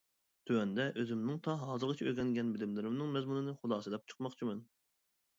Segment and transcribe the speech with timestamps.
[0.49, 4.65] تۆۋەندە ئۆزۈمنىڭ تا ھازىرغىچە ئۆگەنگەن بىلىملىرىمنىڭ مەزمۇنىنى خۇلاسىلەپ چىقماقچىمەن.